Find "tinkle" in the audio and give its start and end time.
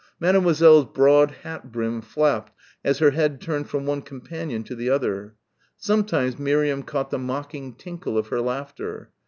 7.75-8.17